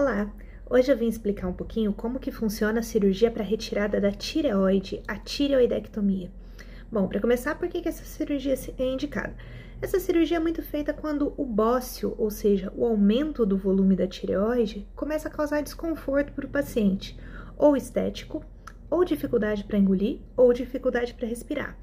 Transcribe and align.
Olá! 0.00 0.32
Hoje 0.70 0.90
eu 0.90 0.96
vim 0.96 1.08
explicar 1.08 1.46
um 1.46 1.52
pouquinho 1.52 1.92
como 1.92 2.18
que 2.18 2.30
funciona 2.30 2.80
a 2.80 2.82
cirurgia 2.82 3.30
para 3.30 3.44
retirada 3.44 4.00
da 4.00 4.10
tireoide, 4.10 5.02
a 5.06 5.18
tireoidectomia. 5.18 6.30
Bom, 6.90 7.06
para 7.06 7.20
começar, 7.20 7.54
por 7.56 7.68
que, 7.68 7.82
que 7.82 7.88
essa 7.90 8.02
cirurgia 8.02 8.54
é 8.78 8.82
indicada? 8.82 9.36
Essa 9.82 10.00
cirurgia 10.00 10.38
é 10.38 10.40
muito 10.40 10.62
feita 10.62 10.94
quando 10.94 11.34
o 11.36 11.44
bócio, 11.44 12.14
ou 12.16 12.30
seja, 12.30 12.72
o 12.74 12.86
aumento 12.86 13.44
do 13.44 13.58
volume 13.58 13.94
da 13.94 14.06
tireoide, 14.06 14.88
começa 14.96 15.28
a 15.28 15.30
causar 15.30 15.60
desconforto 15.60 16.32
para 16.32 16.46
o 16.46 16.50
paciente, 16.50 17.20
ou 17.58 17.76
estético, 17.76 18.42
ou 18.88 19.04
dificuldade 19.04 19.64
para 19.64 19.76
engolir, 19.76 20.20
ou 20.34 20.50
dificuldade 20.54 21.12
para 21.12 21.28
respirar. 21.28 21.76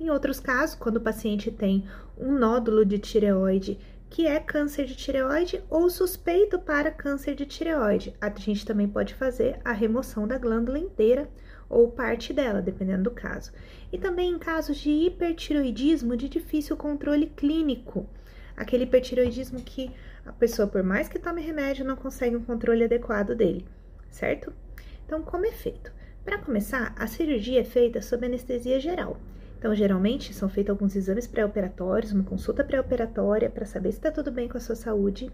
Em 0.00 0.10
outros 0.10 0.40
casos, 0.40 0.74
quando 0.74 0.96
o 0.96 1.00
paciente 1.00 1.52
tem 1.52 1.84
um 2.18 2.36
nódulo 2.36 2.84
de 2.84 2.98
tireoide 2.98 3.78
que 4.10 4.26
é 4.26 4.40
câncer 4.40 4.86
de 4.86 4.96
tireoide 4.96 5.62
ou 5.70 5.88
suspeito 5.88 6.58
para 6.58 6.90
câncer 6.90 7.36
de 7.36 7.46
tireoide. 7.46 8.12
A 8.20 8.28
gente 8.28 8.66
também 8.66 8.88
pode 8.88 9.14
fazer 9.14 9.60
a 9.64 9.72
remoção 9.72 10.26
da 10.26 10.36
glândula 10.36 10.80
inteira 10.80 11.30
ou 11.68 11.92
parte 11.92 12.32
dela, 12.32 12.60
dependendo 12.60 13.04
do 13.04 13.12
caso. 13.12 13.52
E 13.92 13.96
também 13.96 14.32
em 14.32 14.38
casos 14.38 14.78
de 14.78 14.90
hipertiroidismo 14.90 16.16
de 16.16 16.28
difícil 16.28 16.76
controle 16.76 17.28
clínico, 17.28 18.08
aquele 18.56 18.82
hipertiroidismo 18.82 19.62
que 19.62 19.92
a 20.26 20.32
pessoa, 20.32 20.66
por 20.66 20.82
mais 20.82 21.08
que 21.08 21.18
tome 21.18 21.40
remédio, 21.40 21.84
não 21.84 21.96
consegue 21.96 22.36
um 22.36 22.44
controle 22.44 22.84
adequado 22.84 23.36
dele, 23.36 23.64
certo? 24.10 24.52
Então, 25.06 25.22
como 25.22 25.46
é 25.46 25.52
feito? 25.52 25.92
Para 26.24 26.38
começar, 26.38 26.92
a 26.98 27.06
cirurgia 27.06 27.60
é 27.60 27.64
feita 27.64 28.02
sob 28.02 28.26
anestesia 28.26 28.80
geral. 28.80 29.18
Então, 29.60 29.74
geralmente, 29.74 30.32
são 30.32 30.48
feitos 30.48 30.70
alguns 30.70 30.96
exames 30.96 31.26
pré-operatórios, 31.26 32.12
uma 32.12 32.24
consulta 32.24 32.64
pré-operatória 32.64 33.50
para 33.50 33.66
saber 33.66 33.92
se 33.92 33.98
está 33.98 34.10
tudo 34.10 34.32
bem 34.32 34.48
com 34.48 34.56
a 34.56 34.60
sua 34.60 34.74
saúde. 34.74 35.30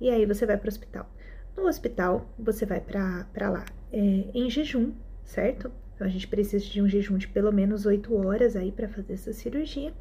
E 0.00 0.08
aí 0.08 0.24
você 0.24 0.46
vai 0.46 0.56
para 0.56 0.66
o 0.66 0.68
hospital. 0.68 1.10
No 1.56 1.66
hospital, 1.66 2.32
você 2.38 2.64
vai 2.64 2.80
para 2.80 3.50
lá 3.50 3.64
é, 3.92 3.98
em 4.32 4.48
jejum, 4.48 4.92
certo? 5.24 5.72
Então, 5.92 6.06
a 6.06 6.10
gente 6.10 6.28
precisa 6.28 6.64
de 6.64 6.80
um 6.80 6.88
jejum 6.88 7.18
de 7.18 7.26
pelo 7.26 7.52
menos 7.52 7.84
8 7.84 8.14
horas 8.14 8.54
aí 8.54 8.70
para 8.70 8.88
fazer 8.88 9.14
essa 9.14 9.32
cirurgia. 9.32 9.92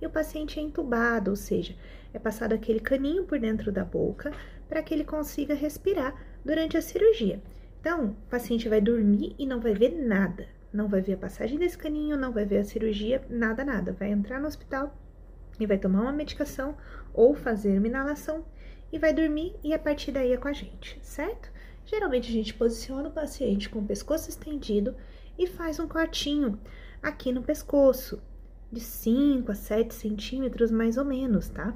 E 0.00 0.06
o 0.06 0.10
paciente 0.10 0.60
é 0.60 0.62
entubado, 0.62 1.30
ou 1.30 1.36
seja, 1.36 1.74
é 2.14 2.18
passado 2.20 2.52
aquele 2.52 2.78
caninho 2.78 3.24
por 3.24 3.40
dentro 3.40 3.72
da 3.72 3.84
boca 3.84 4.30
para 4.68 4.84
que 4.84 4.94
ele 4.94 5.02
consiga 5.02 5.52
respirar 5.52 6.14
durante 6.44 6.76
a 6.76 6.80
cirurgia. 6.80 7.42
Então, 7.80 8.10
o 8.10 8.30
paciente 8.30 8.68
vai 8.68 8.80
dormir 8.80 9.34
e 9.36 9.44
não 9.44 9.58
vai 9.58 9.74
ver 9.74 10.00
nada, 10.00 10.46
não 10.72 10.88
vai 10.88 11.00
ver 11.00 11.14
a 11.14 11.18
passagem 11.18 11.58
desse 11.58 11.76
caninho, 11.76 12.16
não 12.16 12.32
vai 12.32 12.44
ver 12.44 12.58
a 12.58 12.64
cirurgia, 12.64 13.22
nada, 13.28 13.64
nada. 13.64 13.92
Vai 13.92 14.10
entrar 14.10 14.40
no 14.40 14.46
hospital 14.46 14.96
e 15.58 15.66
vai 15.66 15.78
tomar 15.78 16.02
uma 16.02 16.12
medicação 16.12 16.76
ou 17.12 17.34
fazer 17.34 17.78
uma 17.78 17.86
inalação 17.86 18.44
e 18.92 18.98
vai 18.98 19.12
dormir 19.12 19.54
e 19.62 19.72
a 19.74 19.78
partir 19.78 20.12
daí 20.12 20.32
é 20.32 20.36
com 20.36 20.48
a 20.48 20.52
gente, 20.52 20.98
certo? 21.02 21.50
Geralmente 21.84 22.28
a 22.28 22.32
gente 22.32 22.54
posiciona 22.54 23.08
o 23.08 23.12
paciente 23.12 23.68
com 23.68 23.80
o 23.80 23.86
pescoço 23.86 24.28
estendido 24.28 24.94
e 25.38 25.46
faz 25.46 25.78
um 25.78 25.88
cortinho 25.88 26.58
aqui 27.02 27.32
no 27.32 27.42
pescoço, 27.42 28.22
de 28.70 28.80
5 28.80 29.50
a 29.50 29.54
7 29.54 29.92
centímetros 29.92 30.70
mais 30.70 30.96
ou 30.96 31.04
menos, 31.04 31.48
tá? 31.48 31.74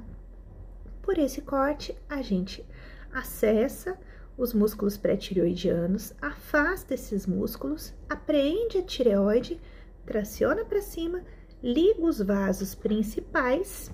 Por 1.01 1.17
esse 1.17 1.41
corte, 1.41 1.95
a 2.09 2.21
gente 2.21 2.65
acessa 3.13 3.97
os 4.37 4.53
músculos 4.53 4.97
pré-tireoidianos, 4.97 6.13
afasta 6.21 6.93
esses 6.93 7.25
músculos, 7.25 7.93
apreende 8.09 8.77
a 8.77 8.83
tireoide, 8.83 9.59
traciona 10.05 10.65
para 10.65 10.81
cima, 10.81 11.23
liga 11.63 12.01
os 12.01 12.19
vasos 12.19 12.75
principais 12.75 13.91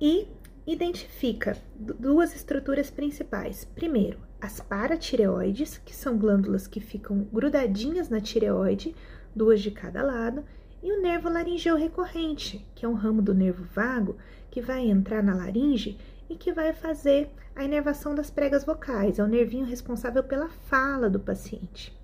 e 0.00 0.28
identifica 0.66 1.56
duas 1.74 2.34
estruturas 2.34 2.90
principais. 2.90 3.64
Primeiro, 3.64 4.18
as 4.40 4.60
paratireoides, 4.60 5.78
que 5.78 5.94
são 5.94 6.16
glândulas 6.16 6.66
que 6.66 6.80
ficam 6.80 7.26
grudadinhas 7.32 8.08
na 8.08 8.20
tireoide, 8.20 8.94
duas 9.34 9.60
de 9.60 9.70
cada 9.70 10.02
lado, 10.02 10.44
e 10.82 10.92
o 10.92 11.00
nervo 11.00 11.28
laringeu 11.28 11.76
recorrente, 11.76 12.64
que 12.74 12.84
é 12.84 12.88
um 12.88 12.94
ramo 12.94 13.22
do 13.22 13.34
nervo 13.34 13.64
vago 13.64 14.16
que 14.50 14.60
vai 14.60 14.86
entrar 14.86 15.22
na 15.22 15.34
laringe 15.34 15.98
e 16.28 16.36
que 16.36 16.52
vai 16.52 16.72
fazer 16.72 17.30
a 17.56 17.64
inervação 17.64 18.14
das 18.14 18.30
pregas 18.30 18.64
vocais, 18.64 19.18
é 19.18 19.22
o 19.22 19.28
nervinho 19.28 19.64
responsável 19.64 20.24
pela 20.24 20.48
fala 20.48 21.08
do 21.08 21.20
paciente. 21.20 21.96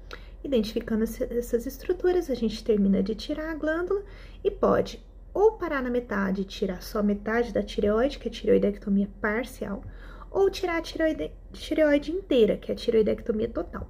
Identificando 0.43 1.05
essas 1.05 1.67
estruturas, 1.67 2.31
a 2.31 2.35
gente 2.35 2.65
termina 2.65 3.03
de 3.03 3.15
tirar 3.15 3.51
a 3.51 3.55
glândula 3.55 4.03
e 4.43 4.51
pode 4.51 5.05
ou 5.33 5.53
parar 5.53 5.83
na 5.83 5.91
metade 5.91 6.43
e 6.43 6.45
tirar 6.45 6.83
só 6.83 7.03
metade 7.03 7.53
da 7.53 7.63
tireoide, 7.63 8.19
que 8.19 8.29
é 8.29 8.31
a 8.31 8.35
tireoidectomia 8.35 9.09
parcial, 9.21 9.85
ou 10.31 10.51
tirar 10.51 10.79
a 10.79 10.83
tireoide, 10.83 11.33
tireoide 11.53 12.13
inteira, 12.13 12.57
que 12.57 12.71
é 12.71 12.75
a 12.75 12.77
tireoidectomia 12.77 13.49
total. 13.49 13.89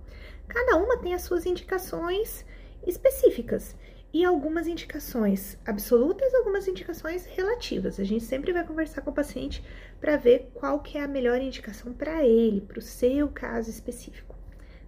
Cada 0.49 0.77
uma 0.77 0.99
tem 0.99 1.15
as 1.15 1.23
suas 1.23 1.47
indicações 1.47 2.45
específicas 2.87 3.77
e 4.13 4.25
algumas 4.25 4.67
indicações 4.67 5.57
absolutas, 5.65 6.35
algumas 6.35 6.67
indicações 6.67 7.27
relativas. 7.27 8.01
A 8.01 8.05
gente 8.05 8.25
sempre 8.25 8.53
vai 8.53 8.67
conversar 8.67 9.03
com 9.03 9.11
o 9.11 9.15
paciente 9.15 9.65
para 10.01 10.17
ver 10.17 10.51
qual 10.55 10.81
que 10.81 10.99
é 10.99 11.03
a 11.03 11.09
melhor 11.09 11.41
indicação 11.41 11.93
para 11.93 12.25
ele, 12.25 12.61
para 12.61 12.79
o 12.79 12.83
seu 12.83 13.29
caso 13.29 13.71
específico. 13.71 14.35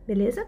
Beleza? 0.06 0.46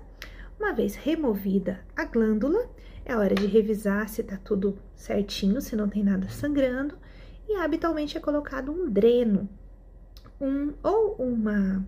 Uma 0.58 0.72
vez 0.72 0.96
removida 0.96 1.80
a 1.96 2.04
glândula, 2.04 2.68
é 3.04 3.16
hora 3.16 3.34
de 3.34 3.46
revisar 3.46 4.08
se 4.08 4.22
está 4.22 4.36
tudo 4.36 4.78
certinho, 4.94 5.60
se 5.60 5.76
não 5.76 5.88
tem 5.88 6.02
nada 6.02 6.28
sangrando, 6.28 6.98
e 7.48 7.54
habitualmente 7.56 8.16
é 8.16 8.20
colocado 8.20 8.72
um 8.72 8.90
dreno, 8.90 9.48
um 10.40 10.72
ou 10.82 11.14
uma 11.16 11.86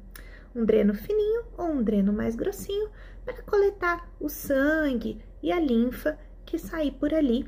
um 0.54 0.64
dreno 0.64 0.94
fininho 0.94 1.44
ou 1.58 1.66
um 1.66 1.82
dreno 1.82 2.12
mais 2.12 2.34
grossinho 2.34 2.88
para 3.25 3.42
coletar 3.42 4.10
o 4.19 4.28
sangue 4.28 5.20
e 5.42 5.52
a 5.52 5.60
linfa 5.60 6.19
que 6.46 6.58
sair 6.58 6.92
por 6.92 7.12
ali 7.12 7.46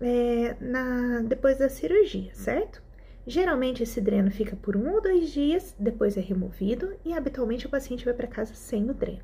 é, 0.00 0.56
na, 0.60 1.20
depois 1.22 1.58
da 1.58 1.68
cirurgia, 1.68 2.34
certo? 2.34 2.82
Geralmente 3.26 3.82
esse 3.82 4.00
dreno 4.00 4.30
fica 4.30 4.56
por 4.56 4.74
um 4.76 4.90
ou 4.90 5.02
dois 5.02 5.30
dias, 5.30 5.74
depois 5.78 6.16
é 6.16 6.20
removido 6.20 6.94
e 7.04 7.12
habitualmente 7.12 7.66
o 7.66 7.70
paciente 7.70 8.04
vai 8.04 8.14
para 8.14 8.26
casa 8.26 8.54
sem 8.54 8.88
o 8.88 8.94
dreno. 8.94 9.22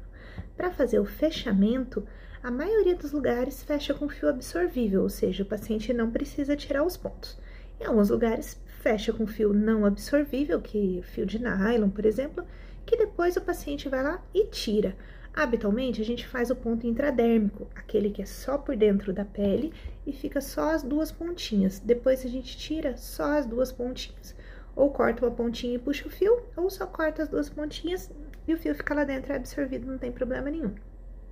Para 0.56 0.70
fazer 0.70 0.98
o 0.98 1.06
fechamento, 1.06 2.06
a 2.42 2.50
maioria 2.50 2.94
dos 2.94 3.12
lugares 3.12 3.62
fecha 3.62 3.94
com 3.94 4.06
fio 4.08 4.28
absorvível, 4.28 5.02
ou 5.02 5.08
seja, 5.08 5.42
o 5.42 5.46
paciente 5.46 5.92
não 5.94 6.10
precisa 6.10 6.54
tirar 6.54 6.84
os 6.84 6.96
pontos. 6.96 7.38
Em 7.80 7.86
alguns 7.86 8.10
lugares 8.10 8.60
fecha 8.82 9.12
com 9.12 9.26
fio 9.26 9.54
não 9.54 9.86
absorvível, 9.86 10.60
que 10.60 11.00
fio 11.04 11.24
de 11.24 11.38
nylon, 11.38 11.88
por 11.88 12.04
exemplo, 12.04 12.44
que 12.84 12.98
depois 12.98 13.36
o 13.36 13.40
paciente 13.40 13.88
vai 13.88 14.02
lá 14.02 14.22
e 14.34 14.44
tira. 14.48 14.94
Habitualmente, 15.36 16.00
a 16.00 16.04
gente 16.04 16.24
faz 16.28 16.48
o 16.50 16.54
ponto 16.54 16.86
intradérmico, 16.86 17.66
aquele 17.74 18.10
que 18.10 18.22
é 18.22 18.26
só 18.26 18.56
por 18.56 18.76
dentro 18.76 19.12
da 19.12 19.24
pele 19.24 19.72
e 20.06 20.12
fica 20.12 20.40
só 20.40 20.70
as 20.70 20.84
duas 20.84 21.10
pontinhas. 21.10 21.80
Depois 21.80 22.24
a 22.24 22.28
gente 22.28 22.56
tira 22.56 22.96
só 22.96 23.36
as 23.36 23.44
duas 23.44 23.72
pontinhas. 23.72 24.34
Ou 24.76 24.90
corta 24.90 25.26
uma 25.26 25.34
pontinha 25.34 25.74
e 25.74 25.78
puxa 25.78 26.06
o 26.06 26.10
fio, 26.10 26.40
ou 26.56 26.70
só 26.70 26.86
corta 26.86 27.24
as 27.24 27.28
duas 27.28 27.50
pontinhas 27.50 28.12
e 28.46 28.54
o 28.54 28.58
fio 28.58 28.74
fica 28.76 28.94
lá 28.94 29.02
dentro 29.02 29.32
é 29.32 29.36
absorvido, 29.36 29.90
não 29.90 29.98
tem 29.98 30.12
problema 30.12 30.50
nenhum, 30.50 30.74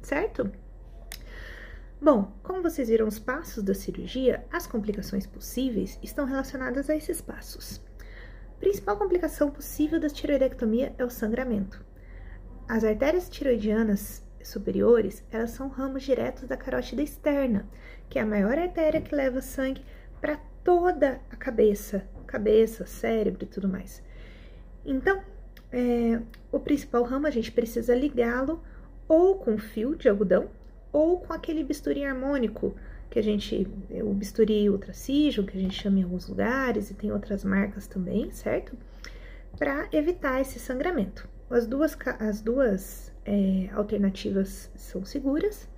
certo? 0.01 0.51
Bom, 2.01 2.33
como 2.43 2.63
vocês 2.63 2.89
viram 2.89 3.07
os 3.07 3.21
passos 3.21 3.63
da 3.63 3.75
cirurgia, 3.75 4.45
as 4.51 4.67
complicações 4.67 5.27
possíveis 5.27 5.99
estão 6.03 6.25
relacionadas 6.25 6.91
a 6.91 6.97
esses 6.97 7.21
passos. 7.21 7.81
A 8.57 8.61
principal 8.61 8.97
complicação 8.97 9.51
possível 9.51 10.01
da 10.01 10.09
tiroidectomia 10.09 10.93
é 10.99 11.05
o 11.05 11.11
sangramento. 11.11 11.85
As 12.73 12.85
artérias 12.85 13.29
tiroidianas 13.29 14.25
superiores, 14.43 15.23
elas 15.31 15.51
são 15.51 15.69
ramos 15.69 16.05
diretos 16.05 16.49
da 16.49 16.57
carótida 16.57 17.03
externa, 17.03 17.69
que 18.09 18.19
é 18.19 18.23
a 18.23 18.25
maior 18.25 18.57
artéria 18.59 18.99
que 18.99 19.15
leva 19.15 19.43
sangue 19.43 19.85
para 20.23 20.39
toda 20.65 21.21
a 21.31 21.37
cabeça, 21.37 22.09
cabeça, 22.27 22.87
cérebro 22.87 23.45
e 23.45 23.47
tudo 23.47 23.69
mais. 23.69 24.03
Então, 24.87 25.23
é, 25.71 26.19
o 26.51 26.59
principal 26.59 27.03
ramo 27.03 27.27
a 27.27 27.31
gente 27.31 27.53
precisa 27.53 27.95
ligá-lo 27.95 28.65
ou 29.07 29.37
com 29.37 29.59
fio 29.59 29.95
de 29.95 30.09
algodão 30.09 30.49
ou 30.91 31.21
com 31.21 31.35
aquele 31.35 31.63
bisturi 31.63 32.07
harmônico 32.07 32.75
que 33.11 33.19
a 33.19 33.23
gente, 33.23 33.69
o 34.03 34.15
bisturi 34.15 34.71
ultracígio, 34.71 35.45
que 35.45 35.59
a 35.59 35.61
gente 35.61 35.79
chama 35.79 35.99
em 35.99 36.05
alguns 36.05 36.27
lugares 36.27 36.91
e 36.91 36.95
tem 36.95 37.13
outras 37.13 37.45
marcas 37.45 37.87
também, 37.87 38.31
certo? 38.31 38.75
Para 39.59 39.91
evitar 39.93 40.41
esse 40.41 40.59
sangramento. 40.59 41.29
As 41.53 41.67
duas, 41.67 41.95
as 42.19 42.41
duas 42.41 43.13
é, 43.27 43.69
alternativas 43.75 44.71
são 44.75 45.05
seguras, 45.05 45.69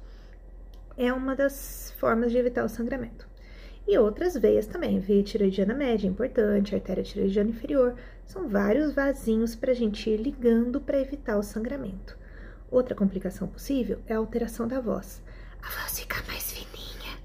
é 0.96 1.12
uma 1.12 1.34
das 1.34 1.92
formas 1.98 2.30
de 2.30 2.38
evitar 2.38 2.64
o 2.64 2.68
sangramento. 2.68 3.28
E 3.84 3.98
outras 3.98 4.36
veias 4.36 4.68
também, 4.68 5.00
veia 5.00 5.24
tiroidiana 5.24 5.74
média, 5.74 6.06
importante, 6.06 6.76
artéria 6.76 7.02
tiroidiana 7.02 7.50
inferior, 7.50 7.96
são 8.24 8.48
vários 8.48 8.94
vasinhos 8.94 9.56
para 9.56 9.72
a 9.72 9.74
gente 9.74 10.08
ir 10.08 10.16
ligando 10.16 10.80
para 10.80 11.00
evitar 11.00 11.36
o 11.36 11.42
sangramento. 11.42 12.16
Outra 12.70 12.94
complicação 12.94 13.48
possível 13.48 13.98
é 14.06 14.14
a 14.14 14.18
alteração 14.18 14.68
da 14.68 14.78
voz. 14.78 15.20
A 15.60 15.68
voz 15.80 15.98
fica 15.98 16.22
mais 16.28 16.52
fininha. 16.52 17.18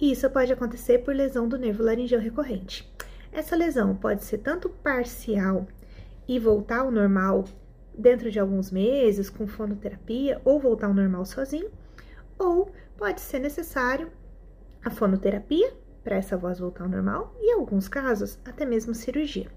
Isso 0.00 0.28
pode 0.28 0.52
acontecer 0.52 0.98
por 1.04 1.14
lesão 1.14 1.48
do 1.48 1.56
nervo 1.56 1.84
laringeu 1.84 2.18
recorrente. 2.18 2.92
Essa 3.30 3.54
lesão 3.54 3.94
pode 3.94 4.24
ser 4.24 4.38
tanto 4.38 4.68
parcial 4.68 5.68
e 6.28 6.38
voltar 6.38 6.80
ao 6.80 6.90
normal 6.90 7.44
dentro 7.96 8.30
de 8.30 8.38
alguns 8.38 8.70
meses 8.70 9.28
com 9.28 9.48
fonoterapia 9.48 10.40
ou 10.44 10.60
voltar 10.60 10.86
ao 10.86 10.94
normal 10.94 11.24
sozinho, 11.24 11.70
ou 12.38 12.70
pode 12.96 13.20
ser 13.20 13.40
necessário 13.40 14.12
a 14.84 14.90
fonoterapia 14.90 15.72
para 16.04 16.16
essa 16.16 16.36
voz 16.36 16.60
voltar 16.60 16.84
ao 16.84 16.90
normal 16.90 17.34
e, 17.40 17.50
em 17.50 17.54
alguns 17.54 17.88
casos, 17.88 18.38
até 18.44 18.64
mesmo 18.64 18.94
cirurgia. 18.94 19.48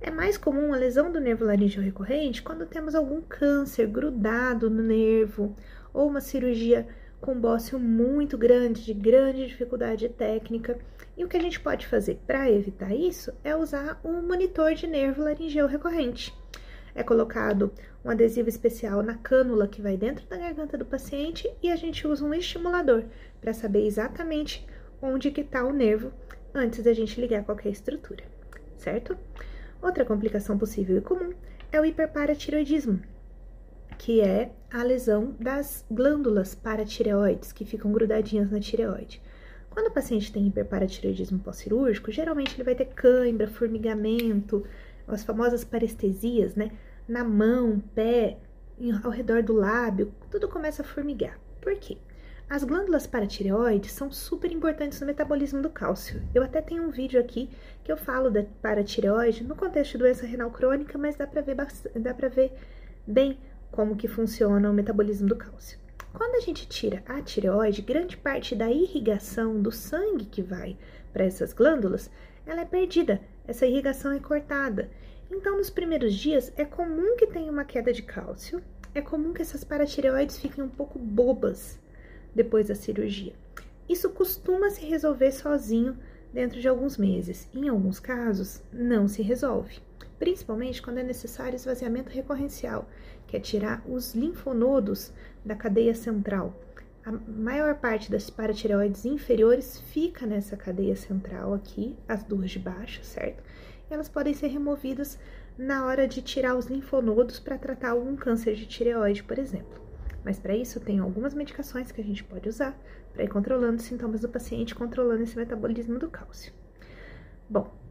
É 0.00 0.10
mais 0.10 0.36
comum 0.36 0.72
a 0.72 0.76
lesão 0.76 1.12
do 1.12 1.20
nervo 1.20 1.44
laríngeo 1.44 1.82
recorrente 1.82 2.42
quando 2.42 2.66
temos 2.66 2.94
algum 2.94 3.20
câncer 3.20 3.86
grudado 3.86 4.68
no 4.68 4.82
nervo 4.82 5.54
ou 5.92 6.08
uma 6.08 6.20
cirurgia 6.20 6.86
com 7.20 7.40
bócio 7.40 7.78
muito 7.78 8.36
grande, 8.36 8.84
de 8.84 8.92
grande 8.92 9.46
dificuldade 9.46 10.08
técnica. 10.08 10.76
E 11.16 11.24
o 11.24 11.28
que 11.28 11.36
a 11.36 11.40
gente 11.40 11.60
pode 11.60 11.86
fazer 11.86 12.20
para 12.26 12.50
evitar 12.50 12.94
isso 12.94 13.32
é 13.44 13.54
usar 13.54 14.00
um 14.02 14.22
monitor 14.22 14.74
de 14.74 14.86
nervo 14.86 15.22
laringeu 15.22 15.66
recorrente. 15.66 16.34
É 16.94 17.02
colocado 17.02 17.72
um 18.04 18.10
adesivo 18.10 18.48
especial 18.48 19.02
na 19.02 19.14
cânula 19.14 19.68
que 19.68 19.80
vai 19.80 19.96
dentro 19.96 20.26
da 20.26 20.36
garganta 20.36 20.76
do 20.76 20.84
paciente 20.84 21.50
e 21.62 21.70
a 21.70 21.76
gente 21.76 22.06
usa 22.06 22.24
um 22.24 22.34
estimulador 22.34 23.04
para 23.40 23.52
saber 23.52 23.86
exatamente 23.86 24.66
onde 25.00 25.30
que 25.30 25.40
está 25.42 25.64
o 25.64 25.72
nervo 25.72 26.12
antes 26.54 26.82
da 26.82 26.92
gente 26.92 27.20
ligar 27.20 27.44
qualquer 27.44 27.70
estrutura, 27.70 28.24
certo? 28.76 29.16
Outra 29.80 30.04
complicação 30.04 30.58
possível 30.58 30.98
e 30.98 31.00
comum 31.00 31.32
é 31.70 31.80
o 31.80 31.84
hiperparatiroidismo, 31.84 33.00
que 33.98 34.20
é 34.20 34.52
a 34.70 34.82
lesão 34.82 35.34
das 35.40 35.84
glândulas 35.90 36.54
paratireoides 36.54 37.52
que 37.52 37.64
ficam 37.64 37.90
grudadinhas 37.90 38.50
na 38.50 38.60
tireoide. 38.60 39.22
Quando 39.72 39.86
o 39.86 39.90
paciente 39.90 40.30
tem 40.30 40.46
hiperparatiroidismo 40.46 41.38
pós-cirúrgico, 41.38 42.12
geralmente 42.12 42.54
ele 42.54 42.64
vai 42.64 42.74
ter 42.74 42.86
cãibra, 42.86 43.48
formigamento, 43.48 44.64
as 45.08 45.24
famosas 45.24 45.64
parestesias, 45.64 46.54
né? 46.54 46.70
Na 47.08 47.24
mão, 47.24 47.82
pé, 47.94 48.38
ao 49.02 49.10
redor 49.10 49.42
do 49.42 49.54
lábio, 49.54 50.12
tudo 50.30 50.46
começa 50.48 50.82
a 50.82 50.84
formigar. 50.84 51.38
Por 51.60 51.74
quê? 51.76 51.96
As 52.50 52.64
glândulas 52.64 53.06
paratireoides 53.06 53.92
são 53.92 54.12
super 54.12 54.52
importantes 54.52 55.00
no 55.00 55.06
metabolismo 55.06 55.62
do 55.62 55.70
cálcio. 55.70 56.22
Eu 56.34 56.42
até 56.42 56.60
tenho 56.60 56.82
um 56.82 56.90
vídeo 56.90 57.18
aqui 57.18 57.48
que 57.82 57.90
eu 57.90 57.96
falo 57.96 58.30
da 58.30 58.44
paratireoide 58.60 59.42
no 59.42 59.56
contexto 59.56 59.92
de 59.92 59.98
doença 59.98 60.26
renal 60.26 60.50
crônica, 60.50 60.98
mas 60.98 61.16
dá 61.16 61.26
para 61.26 61.40
ver, 61.40 61.56
ver 62.28 62.52
bem 63.06 63.38
como 63.70 63.96
que 63.96 64.06
funciona 64.06 64.70
o 64.70 64.74
metabolismo 64.74 65.28
do 65.28 65.36
cálcio. 65.36 65.78
Quando 66.12 66.34
a 66.34 66.40
gente 66.40 66.68
tira 66.68 67.02
a 67.06 67.22
tireoide, 67.22 67.80
grande 67.80 68.18
parte 68.18 68.54
da 68.54 68.70
irrigação 68.70 69.60
do 69.62 69.72
sangue 69.72 70.26
que 70.26 70.42
vai 70.42 70.76
para 71.10 71.24
essas 71.24 71.54
glândulas, 71.54 72.10
ela 72.44 72.60
é 72.60 72.64
perdida, 72.66 73.20
essa 73.46 73.66
irrigação 73.66 74.12
é 74.12 74.20
cortada. 74.20 74.90
Então, 75.30 75.56
nos 75.56 75.70
primeiros 75.70 76.12
dias, 76.14 76.52
é 76.56 76.66
comum 76.66 77.16
que 77.16 77.26
tenha 77.26 77.50
uma 77.50 77.64
queda 77.64 77.92
de 77.92 78.02
cálcio, 78.02 78.62
é 78.94 79.00
comum 79.00 79.32
que 79.32 79.40
essas 79.40 79.64
paratireoides 79.64 80.38
fiquem 80.38 80.62
um 80.62 80.68
pouco 80.68 80.98
bobas 80.98 81.80
depois 82.34 82.68
da 82.68 82.74
cirurgia. 82.74 83.32
Isso 83.88 84.10
costuma 84.10 84.68
se 84.68 84.84
resolver 84.84 85.32
sozinho 85.32 85.98
dentro 86.30 86.60
de 86.60 86.68
alguns 86.68 86.98
meses. 86.98 87.48
Em 87.54 87.68
alguns 87.68 87.98
casos, 87.98 88.62
não 88.70 89.08
se 89.08 89.22
resolve, 89.22 89.80
principalmente 90.22 90.80
quando 90.80 90.98
é 90.98 91.02
necessário 91.02 91.56
esvaziamento 91.56 92.08
recorrencial, 92.08 92.88
que 93.26 93.36
é 93.36 93.40
tirar 93.40 93.82
os 93.84 94.14
linfonodos 94.14 95.12
da 95.44 95.56
cadeia 95.56 95.96
central. 95.96 96.54
A 97.04 97.10
maior 97.10 97.74
parte 97.74 98.08
das 98.08 98.30
paratireoides 98.30 99.04
inferiores 99.04 99.80
fica 99.80 100.24
nessa 100.24 100.56
cadeia 100.56 100.94
central 100.94 101.52
aqui, 101.52 101.96
as 102.06 102.22
duas 102.22 102.52
de 102.52 102.60
baixo, 102.60 103.02
certo? 103.02 103.42
E 103.90 103.92
elas 103.92 104.08
podem 104.08 104.32
ser 104.32 104.46
removidas 104.46 105.18
na 105.58 105.86
hora 105.86 106.06
de 106.06 106.22
tirar 106.22 106.54
os 106.54 106.66
linfonodos 106.66 107.40
para 107.40 107.58
tratar 107.58 107.90
algum 107.90 108.14
câncer 108.14 108.54
de 108.54 108.64
tireoide, 108.64 109.24
por 109.24 109.40
exemplo. 109.40 109.82
Mas 110.24 110.38
para 110.38 110.54
isso 110.54 110.78
tem 110.78 111.00
algumas 111.00 111.34
medicações 111.34 111.90
que 111.90 112.00
a 112.00 112.04
gente 112.04 112.22
pode 112.22 112.48
usar 112.48 112.78
para 113.12 113.24
ir 113.24 113.28
controlando 113.28 113.78
os 113.78 113.82
sintomas 113.82 114.20
do 114.20 114.28
paciente, 114.28 114.72
controlando 114.72 115.24
esse 115.24 115.36
metabolismo 115.36 115.98
do 115.98 116.08
cálcio. 116.08 116.52
Bom, 117.50 117.81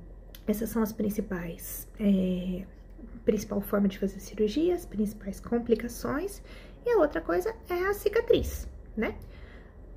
essas 0.48 0.70
são 0.70 0.82
as 0.82 0.92
principais 0.92 1.88
é, 2.00 2.66
principal 3.26 3.62
forma 3.62 3.88
de 3.88 4.00
fazer 4.00 4.20
cirurgia, 4.20 4.74
as 4.74 4.86
principais 4.86 5.40
complicações, 5.40 6.42
e 6.86 6.90
a 6.90 6.98
outra 6.98 7.22
coisa 7.22 7.54
é 7.70 7.86
a 7.86 7.94
cicatriz, 7.94 8.68
né? 8.98 9.16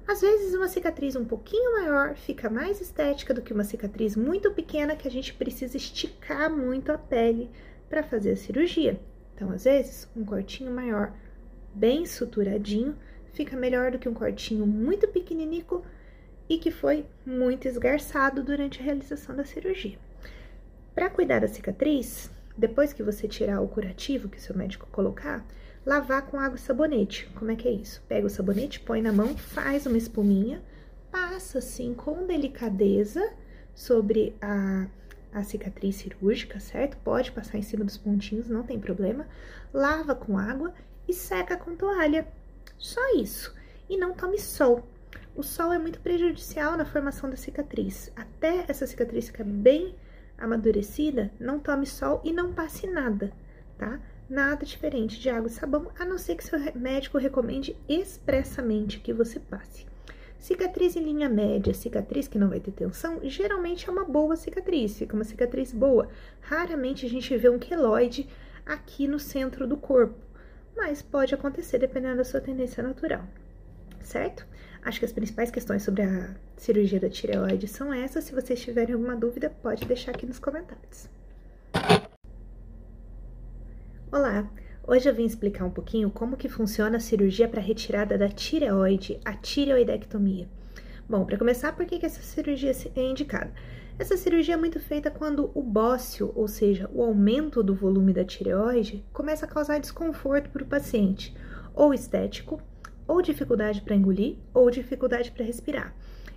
Às 0.07 0.21
vezes, 0.21 0.55
uma 0.55 0.69
cicatriz 0.69 1.17
um 1.17 1.25
pouquinho 1.25 1.81
maior 1.81 2.15
fica 2.15 2.51
mais 2.51 2.79
estética 2.79 3.33
do 3.33 3.41
que 3.41 3.55
uma 3.55 3.65
cicatriz 3.65 4.15
muito 4.15 4.51
pequena 4.51 4.95
que 4.95 5.09
a 5.09 5.11
gente 5.11 5.33
precisa 5.33 5.79
esticar 5.79 6.51
muito 6.55 6.93
a 6.93 6.99
pele 6.99 7.51
para 7.89 8.03
fazer 8.03 8.33
a 8.33 8.37
cirurgia. 8.37 9.01
Então, 9.35 9.51
às 9.51 9.65
vezes, 9.65 10.07
um 10.15 10.23
cortinho 10.23 10.71
maior, 10.71 11.11
bem 11.75 12.05
suturadinho, 12.05 12.95
fica 13.33 13.57
melhor 13.57 13.91
do 13.91 13.99
que 13.99 14.09
um 14.09 14.15
cortinho 14.15 14.67
muito 14.67 15.09
pequeninico 15.09 15.83
e 16.51 16.59
que 16.59 16.71
foi 16.71 17.07
muito 17.25 17.67
esgarçado 17.67 18.43
durante 18.43 18.81
a 18.81 18.85
realização 18.85 19.35
da 19.35 19.45
cirurgia. 19.45 19.99
Para 20.95 21.11
cuidar 21.11 21.41
da 21.41 21.49
cicatriz, 21.49 22.31
depois 22.57 22.93
que 22.93 23.03
você 23.03 23.27
tirar 23.27 23.61
o 23.61 23.67
curativo 23.67 24.29
que 24.29 24.39
o 24.39 24.41
seu 24.41 24.57
médico 24.57 24.87
colocar, 24.93 25.45
lavar 25.85 26.23
com 26.23 26.39
água 26.39 26.57
e 26.57 26.61
sabonete. 26.61 27.29
Como 27.35 27.51
é 27.51 27.57
que 27.57 27.67
é 27.67 27.73
isso? 27.73 28.01
Pega 28.09 28.27
o 28.27 28.31
sabonete, 28.31 28.79
põe 28.79 29.03
na 29.03 29.13
mão, 29.13 29.37
faz 29.37 29.87
uma 29.87 29.99
espuminha, 29.99 30.63
passa 31.11 31.59
assim 31.59 31.95
com 31.95 32.27
delicadeza 32.27 33.33
sobre 33.75 34.37
a, 34.41 34.87
a 35.33 35.43
cicatriz 35.43 35.97
cirúrgica, 35.97 36.61
certo? 36.61 36.97
Pode 36.99 37.33
passar 37.33 37.59
em 37.59 37.63
cima 37.63 37.85
dos 37.85 37.97
pontinhos, 37.97 38.49
não 38.49 38.63
tem 38.63 38.79
problema. 38.79 39.27
Lava 39.73 40.15
com 40.15 40.39
água 40.39 40.73
e 41.09 41.13
seca 41.13 41.57
com 41.57 41.75
toalha. 41.75 42.27
Só 42.79 43.01
isso. 43.17 43.53
E 43.91 43.97
não 43.97 44.15
tome 44.15 44.39
sol. 44.39 44.87
O 45.35 45.43
sol 45.43 45.73
é 45.73 45.79
muito 45.79 45.99
prejudicial 45.99 46.77
na 46.77 46.85
formação 46.85 47.29
da 47.29 47.37
cicatriz. 47.37 48.13
Até 48.15 48.65
essa 48.69 48.87
cicatriz 48.87 49.27
ficar 49.27 49.43
bem 49.43 49.97
amadurecida, 50.39 51.31
não 51.39 51.59
tome 51.59 51.87
sol 51.87 52.21
e 52.25 52.33
não 52.33 52.53
passe 52.53 52.87
nada, 52.87 53.33
tá? 53.79 54.01
Nada 54.29 54.65
diferente 54.65 55.21
de 55.21 55.29
água 55.29 55.49
e 55.49 55.51
sabão, 55.51 55.91
a 55.99 56.05
não 56.05 56.19
ser 56.19 56.37
que 56.37 56.45
seu 56.45 56.59
médico 56.75 57.19
recomende 57.19 57.77
expressamente 57.89 59.01
que 59.01 59.13
você 59.13 59.39
passe. 59.39 59.87
Cicatriz 60.39 60.95
em 60.95 61.03
linha 61.03 61.29
média, 61.29 61.73
cicatriz 61.73 62.29
que 62.29 62.39
não 62.39 62.51
vai 62.51 62.61
ter 62.61 62.73
tensão, 62.73 63.19
geralmente 63.23 63.89
é 63.89 63.93
uma 63.93 64.05
boa 64.05 64.37
cicatriz, 64.37 64.99
fica 64.99 65.15
uma 65.15 65.25
cicatriz 65.25 65.73
boa. 65.73 66.09
Raramente 66.43 67.07
a 67.07 67.09
gente 67.09 67.35
vê 67.37 67.49
um 67.49 67.59
queloide 67.59 68.29
aqui 68.67 69.09
no 69.09 69.19
centro 69.19 69.67
do 69.67 69.77
corpo, 69.77 70.19
mas 70.77 71.01
pode 71.01 71.35
acontecer 71.35 71.79
dependendo 71.79 72.17
da 72.17 72.25
sua 72.25 72.41
tendência 72.41 72.83
natural, 72.83 73.25
certo? 74.01 74.47
Acho 74.85 74.99
que 74.99 75.07
as 75.07 75.13
principais 75.13 75.51
questões 75.51 75.83
sobre 75.83 76.03
a 76.03 76.35
cirurgia 76.59 77.01
da 77.01 77.09
tireoide 77.09 77.67
são 77.67 77.91
essas. 77.91 78.25
Se 78.25 78.35
vocês 78.35 78.61
tiverem 78.61 78.95
alguma 78.95 79.17
dúvida, 79.17 79.49
pode 79.49 79.87
deixar 79.87 80.11
aqui 80.11 80.27
nos 80.27 80.39
comentários. 80.39 81.09
Olá! 84.13 84.47
Hoje 84.87 85.09
eu 85.09 85.15
vim 85.15 85.25
explicar 85.25 85.65
um 85.65 85.71
pouquinho 85.71 86.11
como 86.11 86.37
que 86.37 86.51
funciona 86.51 86.99
a 86.99 87.01
cirurgia 87.01 87.49
para 87.49 87.63
retirada 87.63 88.19
da 88.19 88.29
tireoide, 88.29 89.19
a 89.25 89.33
tireoidectomia. 89.33 90.47
Bom, 91.09 91.25
para 91.25 91.39
começar, 91.39 91.75
por 91.75 91.87
que, 91.87 91.99
que 91.99 92.05
essa 92.05 92.21
cirurgia 92.21 92.73
é 92.95 93.03
indicada? 93.03 93.55
Essa 93.99 94.19
cirurgia 94.19 94.53
é 94.53 94.59
muito 94.59 94.79
feita 94.79 95.11
quando 95.11 95.51
o 95.55 95.63
bócio, 95.63 96.31
ou 96.35 96.47
seja, 96.47 96.91
o 96.93 97.03
aumento 97.03 97.63
do 97.63 97.75
volume 97.75 98.13
da 98.13 98.25
tireoide, 98.25 99.03
começa 99.15 99.47
a 99.47 99.49
causar 99.49 99.81
desconforto 99.81 100.51
para 100.51 100.63
o 100.63 100.67
paciente, 100.67 101.35
ou 101.75 101.95
estético, 101.95 102.61
ou 103.07 103.23
dificuldade 103.23 103.81
para 103.83 103.95
engolir 103.95 104.37
ou 104.53 104.71
dificuldade 104.71 105.31
para 105.31 105.45
respirar. 105.45 105.95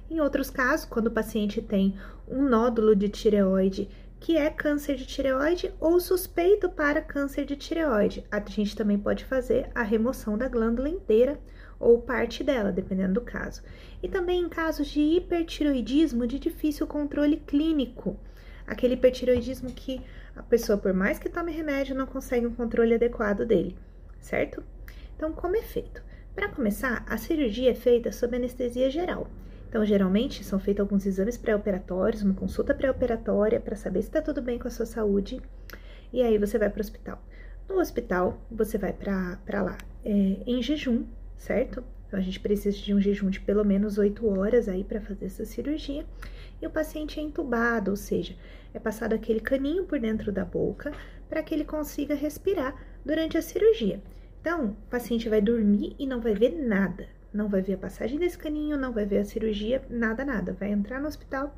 Em 0.09 0.21
outros 0.21 0.49
casos, 0.49 0.85
quando 0.85 1.07
o 1.07 1.11
paciente 1.11 1.61
tem 1.61 1.97
um 2.27 2.47
nódulo 2.47 2.95
de 2.95 3.09
tireoide 3.09 3.89
que 4.19 4.37
é 4.37 4.49
câncer 4.49 4.95
de 4.95 5.05
tireoide 5.05 5.73
ou 5.79 5.99
suspeito 5.99 6.69
para 6.69 7.01
câncer 7.01 7.45
de 7.45 7.55
tireoide, 7.55 8.25
a 8.31 8.39
gente 8.39 8.75
também 8.75 8.97
pode 8.97 9.25
fazer 9.25 9.69
a 9.75 9.83
remoção 9.83 10.37
da 10.37 10.47
glândula 10.47 10.89
inteira 10.89 11.39
ou 11.79 12.01
parte 12.01 12.43
dela, 12.43 12.71
dependendo 12.71 13.15
do 13.15 13.21
caso. 13.21 13.61
E 14.01 14.07
também 14.07 14.41
em 14.41 14.49
casos 14.49 14.87
de 14.87 15.01
hipertiroidismo 15.01 16.25
de 16.25 16.39
difícil 16.39 16.87
controle 16.87 17.37
clínico, 17.37 18.17
aquele 18.65 18.95
hipertiroidismo 18.95 19.71
que 19.71 20.01
a 20.35 20.43
pessoa, 20.43 20.77
por 20.77 20.93
mais 20.93 21.19
que 21.19 21.29
tome 21.29 21.51
remédio, 21.51 21.95
não 21.95 22.05
consegue 22.05 22.47
um 22.47 22.53
controle 22.53 22.95
adequado 22.95 23.45
dele, 23.45 23.77
certo? 24.19 24.63
Então, 25.15 25.31
como 25.31 25.55
é 25.55 25.61
feito? 25.61 26.01
Para 26.37 26.49
começar, 26.49 27.03
a 27.09 27.17
cirurgia 27.17 27.71
é 27.71 27.73
feita 27.73 28.11
sob 28.11 28.35
anestesia 28.35 28.91
geral. 28.91 29.27
Então, 29.67 29.83
geralmente, 29.83 30.43
são 30.43 30.59
feitos 30.59 30.81
alguns 30.81 31.03
exames 31.03 31.35
pré-operatórios, 31.35 32.21
uma 32.21 32.35
consulta 32.35 32.75
pré-operatória 32.75 33.59
para 33.59 33.75
saber 33.75 34.03
se 34.03 34.09
está 34.09 34.21
tudo 34.21 34.39
bem 34.39 34.59
com 34.59 34.67
a 34.67 34.71
sua 34.71 34.85
saúde. 34.85 35.41
E 36.13 36.21
aí 36.21 36.37
você 36.37 36.59
vai 36.59 36.69
para 36.69 36.77
o 36.77 36.81
hospital. 36.81 37.19
No 37.67 37.79
hospital, 37.79 38.39
você 38.51 38.77
vai 38.77 38.93
para 38.93 39.63
lá 39.63 39.79
é, 40.05 40.37
em 40.45 40.61
jejum, 40.61 41.05
certo? 41.35 41.83
Então, 42.05 42.19
a 42.19 42.21
gente 42.21 42.39
precisa 42.39 42.77
de 42.77 42.93
um 42.93 43.01
jejum 43.01 43.31
de 43.31 43.39
pelo 43.39 43.65
menos 43.65 43.97
8 43.97 44.27
horas 44.27 44.69
aí 44.69 44.83
para 44.83 45.01
fazer 45.01 45.25
essa 45.25 45.43
cirurgia. 45.43 46.05
E 46.61 46.67
o 46.67 46.69
paciente 46.69 47.19
é 47.19 47.23
entubado, 47.23 47.89
ou 47.89 47.97
seja, 47.97 48.35
é 48.75 48.79
passado 48.79 49.13
aquele 49.13 49.39
caninho 49.39 49.85
por 49.85 49.99
dentro 49.99 50.31
da 50.31 50.45
boca 50.45 50.91
para 51.27 51.41
que 51.41 51.55
ele 51.55 51.65
consiga 51.65 52.13
respirar 52.13 52.79
durante 53.03 53.39
a 53.39 53.41
cirurgia. 53.41 53.99
Então, 54.41 54.65
o 54.65 54.89
paciente 54.89 55.29
vai 55.29 55.41
dormir 55.41 55.95
e 55.99 56.05
não 56.05 56.21
vai 56.21 56.33
ver 56.33 56.51
nada. 56.51 57.07
Não 57.33 57.47
vai 57.47 57.61
ver 57.61 57.73
a 57.73 57.77
passagem 57.77 58.17
desse 58.17 58.37
caninho, 58.37 58.77
não 58.77 58.93
vai 58.93 59.05
ver 59.05 59.19
a 59.19 59.25
cirurgia, 59.25 59.85
nada, 59.89 60.23
nada. 60.23 60.53
Vai 60.53 60.71
entrar 60.71 60.99
no 60.99 61.07
hospital 61.07 61.55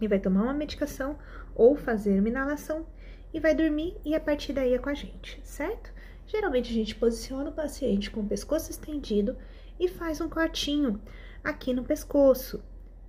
e 0.00 0.06
vai 0.06 0.18
tomar 0.18 0.42
uma 0.42 0.54
medicação 0.54 1.18
ou 1.54 1.74
fazer 1.74 2.18
uma 2.18 2.28
inalação 2.28 2.86
e 3.32 3.40
vai 3.40 3.54
dormir 3.54 3.96
e 4.04 4.14
a 4.14 4.20
partir 4.20 4.52
daí 4.52 4.74
é 4.74 4.78
com 4.78 4.88
a 4.88 4.94
gente, 4.94 5.40
certo? 5.44 5.92
Geralmente 6.26 6.70
a 6.70 6.74
gente 6.74 6.94
posiciona 6.94 7.50
o 7.50 7.54
paciente 7.54 8.10
com 8.10 8.20
o 8.20 8.26
pescoço 8.26 8.70
estendido 8.70 9.36
e 9.78 9.88
faz 9.88 10.20
um 10.20 10.28
cortinho 10.28 11.00
aqui 11.42 11.72
no 11.72 11.84
pescoço, 11.84 12.62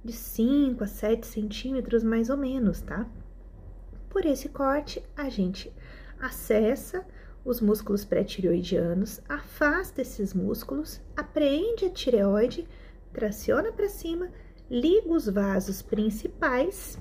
de 0.03 0.13
5 0.13 0.83
a 0.83 0.87
7 0.87 1.27
centímetros 1.27 2.03
mais 2.03 2.29
ou 2.29 2.37
menos, 2.37 2.81
tá? 2.81 3.05
Por 4.09 4.25
esse 4.25 4.49
corte, 4.49 5.03
a 5.15 5.29
gente 5.29 5.71
acessa 6.19 7.05
os 7.43 7.61
músculos 7.61 8.03
pré-tireoidianos, 8.05 9.21
afasta 9.27 10.01
esses 10.01 10.33
músculos, 10.33 11.01
apreende 11.15 11.85
a 11.85 11.89
tireoide, 11.89 12.67
traciona 13.13 13.71
para 13.71 13.89
cima, 13.89 14.29
liga 14.69 15.09
os 15.09 15.27
vasos 15.27 15.81
principais 15.81 16.99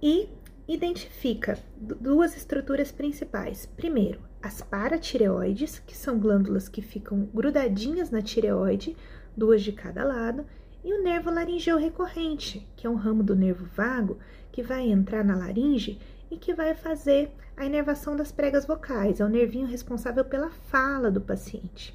e 0.00 0.28
identifica 0.68 1.58
duas 1.76 2.36
estruturas 2.36 2.92
principais. 2.92 3.66
Primeiro, 3.66 4.20
as 4.42 4.60
paratireoides, 4.60 5.78
que 5.80 5.96
são 5.96 6.18
glândulas 6.18 6.68
que 6.68 6.82
ficam 6.82 7.28
grudadinhas 7.32 8.10
na 8.10 8.22
tireoide, 8.22 8.96
duas 9.36 9.62
de 9.62 9.72
cada 9.72 10.04
lado, 10.04 10.44
e 10.84 10.92
o 10.92 11.02
nervo 11.02 11.30
laringeu 11.30 11.78
recorrente, 11.78 12.66
que 12.76 12.86
é 12.86 12.90
um 12.90 12.96
ramo 12.96 13.22
do 13.22 13.36
nervo 13.36 13.66
vago 13.66 14.18
que 14.50 14.62
vai 14.62 14.90
entrar 14.90 15.24
na 15.24 15.36
laringe 15.36 15.98
e 16.32 16.38
que 16.38 16.54
vai 16.54 16.74
fazer 16.74 17.30
a 17.54 17.66
inervação 17.66 18.16
das 18.16 18.32
pregas 18.32 18.64
vocais, 18.64 19.20
é 19.20 19.24
o 19.24 19.28
nervinho 19.28 19.66
responsável 19.66 20.24
pela 20.24 20.50
fala 20.50 21.10
do 21.10 21.20
paciente. 21.20 21.94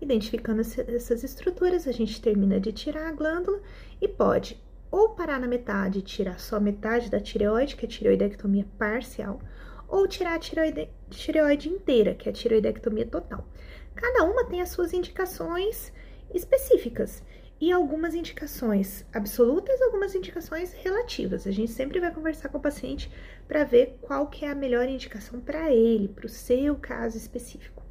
Identificando 0.00 0.62
essas 0.62 1.22
estruturas, 1.22 1.86
a 1.86 1.92
gente 1.92 2.20
termina 2.20 2.58
de 2.58 2.72
tirar 2.72 3.08
a 3.08 3.12
glândula 3.12 3.60
e 4.00 4.08
pode 4.08 4.58
ou 4.90 5.10
parar 5.10 5.38
na 5.38 5.46
metade 5.46 5.98
e 5.98 6.02
tirar 6.02 6.40
só 6.40 6.58
metade 6.58 7.10
da 7.10 7.20
tireoide, 7.20 7.76
que 7.76 7.84
é 7.84 7.88
a 7.88 7.90
tireoidectomia 7.90 8.64
parcial, 8.78 9.38
ou 9.86 10.08
tirar 10.08 10.34
a 10.34 10.38
tireoide, 10.38 10.88
tireoide 11.10 11.68
inteira, 11.68 12.14
que 12.14 12.26
é 12.26 12.32
a 12.32 12.34
tireoidectomia 12.34 13.04
total. 13.04 13.46
Cada 13.94 14.24
uma 14.24 14.46
tem 14.46 14.62
as 14.62 14.70
suas 14.70 14.94
indicações 14.94 15.92
específicas 16.32 17.22
e 17.60 17.72
algumas 17.72 18.14
indicações 18.14 19.06
absolutas, 19.12 19.80
algumas 19.80 20.14
indicações 20.14 20.72
relativas. 20.72 21.46
A 21.46 21.50
gente 21.50 21.70
sempre 21.70 22.00
vai 22.00 22.12
conversar 22.12 22.48
com 22.48 22.58
o 22.58 22.60
paciente 22.60 23.10
para 23.46 23.64
ver 23.64 23.98
qual 24.02 24.26
que 24.26 24.44
é 24.44 24.50
a 24.50 24.54
melhor 24.54 24.88
indicação 24.88 25.40
para 25.40 25.72
ele, 25.72 26.08
para 26.08 26.26
o 26.26 26.28
seu 26.28 26.76
caso 26.76 27.16
específico. 27.16 27.82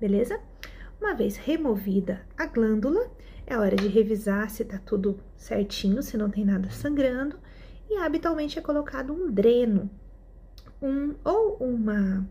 Beleza? 0.00 0.40
Uma 1.00 1.14
vez 1.14 1.36
removida 1.36 2.26
a 2.36 2.46
glândula, 2.46 3.10
é 3.46 3.56
hora 3.56 3.76
de 3.76 3.88
revisar 3.88 4.48
se 4.50 4.64
tá 4.64 4.78
tudo 4.78 5.18
certinho, 5.36 6.02
se 6.02 6.16
não 6.16 6.30
tem 6.30 6.44
nada 6.44 6.70
sangrando, 6.70 7.38
e 7.90 7.96
habitualmente 7.96 8.58
é 8.58 8.62
colocado 8.62 9.12
um 9.12 9.30
dreno, 9.30 9.90
um 10.80 11.14
ou 11.24 11.56
uma 11.56 12.26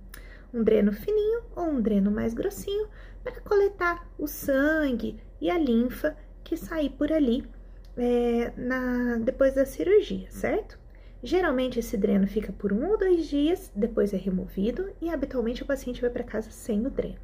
um 0.53 0.63
dreno 0.63 0.91
fininho 0.91 1.43
ou 1.55 1.65
um 1.65 1.81
dreno 1.81 2.11
mais 2.11 2.33
grossinho 2.33 2.87
para 3.23 3.39
coletar 3.41 4.05
o 4.17 4.27
sangue 4.27 5.17
e 5.39 5.49
a 5.49 5.57
linfa 5.57 6.17
que 6.51 6.57
sair 6.57 6.89
por 6.89 7.13
ali 7.13 7.45
é, 7.95 8.51
na, 8.57 9.15
depois 9.19 9.55
da 9.55 9.65
cirurgia, 9.65 10.29
certo? 10.29 10.77
Geralmente 11.23 11.79
esse 11.79 11.95
dreno 11.95 12.27
fica 12.27 12.51
por 12.51 12.73
um 12.73 12.89
ou 12.89 12.97
dois 12.97 13.27
dias, 13.27 13.71
depois 13.73 14.13
é 14.13 14.17
removido 14.17 14.89
e 15.01 15.09
habitualmente 15.09 15.63
o 15.63 15.65
paciente 15.65 16.01
vai 16.01 16.09
para 16.09 16.25
casa 16.25 16.51
sem 16.51 16.85
o 16.85 16.89
dreno. 16.89 17.21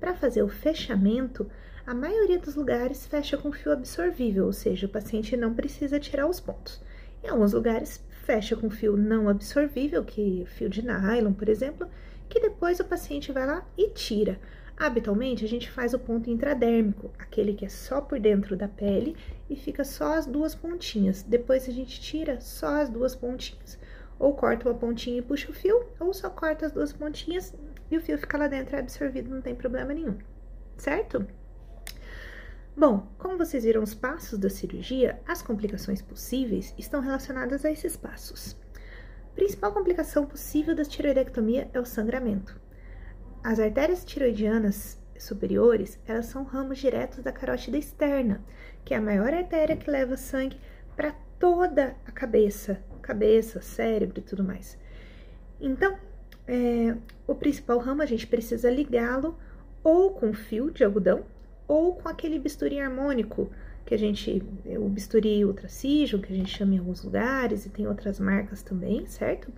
Para 0.00 0.16
fazer 0.16 0.42
o 0.42 0.48
fechamento, 0.48 1.48
a 1.86 1.94
maioria 1.94 2.36
dos 2.36 2.56
lugares 2.56 3.06
fecha 3.06 3.36
com 3.36 3.52
fio 3.52 3.70
absorvível, 3.70 4.46
ou 4.46 4.52
seja, 4.52 4.86
o 4.86 4.90
paciente 4.90 5.36
não 5.36 5.54
precisa 5.54 6.00
tirar 6.00 6.26
os 6.26 6.40
pontos. 6.40 6.82
Em 7.22 7.28
alguns 7.28 7.52
lugares 7.52 8.04
fecha 8.24 8.56
com 8.56 8.68
fio 8.70 8.96
não 8.96 9.28
absorvível, 9.28 10.02
que 10.02 10.44
fio 10.46 10.68
de 10.68 10.82
nylon, 10.82 11.32
por 11.32 11.48
exemplo, 11.48 11.88
que 12.28 12.40
depois 12.40 12.80
o 12.80 12.84
paciente 12.84 13.30
vai 13.30 13.46
lá 13.46 13.64
e 13.78 13.90
tira. 13.90 14.40
Habitualmente, 14.76 15.44
a 15.44 15.48
gente 15.48 15.70
faz 15.70 15.94
o 15.94 15.98
ponto 15.98 16.28
intradérmico, 16.28 17.12
aquele 17.18 17.54
que 17.54 17.64
é 17.64 17.68
só 17.68 18.00
por 18.00 18.18
dentro 18.18 18.56
da 18.56 18.66
pele 18.66 19.16
e 19.48 19.54
fica 19.54 19.84
só 19.84 20.14
as 20.14 20.26
duas 20.26 20.54
pontinhas. 20.54 21.22
Depois 21.22 21.68
a 21.68 21.72
gente 21.72 22.00
tira 22.00 22.40
só 22.40 22.82
as 22.82 22.88
duas 22.88 23.14
pontinhas. 23.14 23.78
Ou 24.18 24.34
corta 24.34 24.68
uma 24.68 24.78
pontinha 24.78 25.18
e 25.18 25.22
puxa 25.22 25.50
o 25.50 25.54
fio, 25.54 25.86
ou 26.00 26.12
só 26.12 26.28
corta 26.28 26.66
as 26.66 26.72
duas 26.72 26.92
pontinhas 26.92 27.54
e 27.90 27.96
o 27.96 28.00
fio 28.00 28.18
fica 28.18 28.36
lá 28.36 28.48
dentro, 28.48 28.74
é 28.74 28.80
absorvido, 28.80 29.30
não 29.30 29.40
tem 29.40 29.54
problema 29.54 29.94
nenhum. 29.94 30.18
Certo? 30.76 31.24
Bom, 32.76 33.06
como 33.16 33.38
vocês 33.38 33.62
viram 33.62 33.82
os 33.82 33.94
passos 33.94 34.36
da 34.36 34.50
cirurgia, 34.50 35.20
as 35.26 35.40
complicações 35.40 36.02
possíveis 36.02 36.74
estão 36.76 37.00
relacionadas 37.00 37.64
a 37.64 37.70
esses 37.70 37.96
passos. 37.96 38.56
A 39.30 39.34
principal 39.36 39.72
complicação 39.72 40.26
possível 40.26 40.74
da 40.74 40.84
tiroidectomia 40.84 41.70
é 41.72 41.78
o 41.78 41.84
sangramento. 41.84 42.60
As 43.44 43.60
artérias 43.60 44.02
tiroidianas 44.06 44.98
superiores, 45.18 45.98
elas 46.06 46.24
são 46.24 46.44
ramos 46.44 46.78
diretos 46.78 47.22
da 47.22 47.30
carótida 47.30 47.76
externa, 47.76 48.42
que 48.82 48.94
é 48.94 48.96
a 48.96 49.02
maior 49.02 49.34
artéria 49.34 49.76
que 49.76 49.90
leva 49.90 50.16
sangue 50.16 50.58
para 50.96 51.14
toda 51.38 51.94
a 52.06 52.10
cabeça, 52.10 52.82
cabeça, 53.02 53.60
cérebro 53.60 54.18
e 54.18 54.22
tudo 54.22 54.42
mais. 54.42 54.78
Então, 55.60 55.98
é, 56.48 56.96
o 57.26 57.34
principal 57.34 57.78
ramo 57.80 58.00
a 58.00 58.06
gente 58.06 58.26
precisa 58.26 58.70
ligá-lo 58.70 59.38
ou 59.82 60.14
com 60.14 60.32
fio 60.32 60.70
de 60.70 60.82
algodão 60.82 61.26
ou 61.68 61.96
com 61.96 62.08
aquele 62.08 62.38
bisturi 62.38 62.80
harmônico 62.80 63.50
que 63.84 63.94
a 63.94 63.98
gente, 63.98 64.42
o 64.64 64.88
bisturi 64.88 65.44
ultracision, 65.44 66.18
que 66.18 66.32
a 66.32 66.36
gente 66.36 66.50
chama 66.50 66.76
em 66.76 66.78
alguns 66.78 67.04
lugares 67.04 67.66
e 67.66 67.68
tem 67.68 67.86
outras 67.86 68.18
marcas 68.18 68.62
também, 68.62 69.04
certo? 69.04 69.52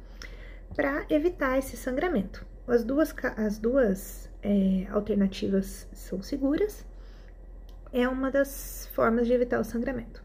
Para 0.74 1.06
evitar 1.08 1.56
esse 1.56 1.76
sangramento. 1.76 2.44
As 2.68 2.82
duas, 2.82 3.14
as 3.36 3.58
duas 3.58 4.28
é, 4.42 4.86
alternativas 4.90 5.86
são 5.92 6.20
seguras, 6.20 6.84
é 7.92 8.08
uma 8.08 8.30
das 8.30 8.88
formas 8.92 9.26
de 9.26 9.32
evitar 9.32 9.60
o 9.60 9.64
sangramento. 9.64 10.20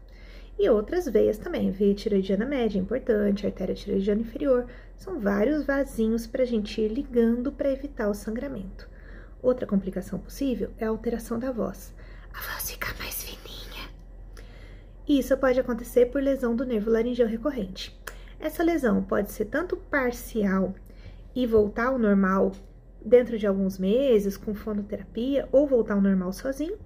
E 0.58 0.68
outras 0.68 1.06
veias 1.06 1.38
também, 1.38 1.70
veia 1.70 1.94
tiroidiana 1.94 2.44
média, 2.44 2.78
importante, 2.78 3.46
artéria 3.46 3.74
tiroidiana 3.74 4.20
inferior, 4.20 4.66
são 4.96 5.18
vários 5.18 5.64
vasinhos 5.64 6.26
para 6.26 6.42
a 6.42 6.46
gente 6.46 6.80
ir 6.80 6.88
ligando 6.88 7.50
para 7.52 7.70
evitar 7.70 8.08
o 8.08 8.14
sangramento. 8.14 8.88
Outra 9.40 9.66
complicação 9.66 10.18
possível 10.18 10.70
é 10.78 10.84
a 10.84 10.88
alteração 10.88 11.38
da 11.38 11.50
voz. 11.50 11.94
A 12.34 12.40
voz 12.40 12.70
fica 12.70 12.94
mais 12.98 13.22
fininha. 13.22 13.88
Isso 15.08 15.36
pode 15.36 15.58
acontecer 15.58 16.06
por 16.06 16.22
lesão 16.22 16.54
do 16.54 16.66
nervo 16.66 16.90
laringeu 16.90 17.26
recorrente. 17.26 17.96
Essa 18.38 18.62
lesão 18.62 19.02
pode 19.02 19.30
ser 19.30 19.46
tanto 19.46 19.76
parcial 19.76 20.74
e 21.34 21.46
voltar 21.46 21.86
ao 21.88 21.98
normal 21.98 22.52
dentro 23.04 23.38
de 23.38 23.46
alguns 23.46 23.78
meses 23.78 24.36
com 24.36 24.54
fonoterapia 24.54 25.48
ou 25.50 25.66
voltar 25.66 25.94
ao 25.94 26.00
normal 26.00 26.32
sozinho, 26.32 26.78